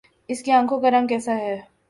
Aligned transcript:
اس 0.29 0.41
کی 0.43 0.51
آنکھوں 0.51 0.79
کا 0.81 0.91
رنگ 0.91 1.07
کیسا 1.07 1.35
ہے 1.35 1.59